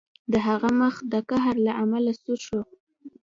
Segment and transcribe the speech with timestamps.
[0.31, 2.59] د هغه مخ د قهر له امله سور شو